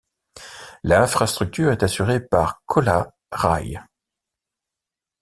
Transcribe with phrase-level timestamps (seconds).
[0.81, 3.79] L'infrastructure est assurée par Colas rail.